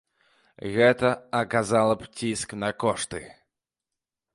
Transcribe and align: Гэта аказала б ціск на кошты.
Гэта 0.75 1.11
аказала 1.41 1.93
б 2.03 2.09
ціск 2.17 2.59
на 2.67 2.77
кошты. 2.87 3.21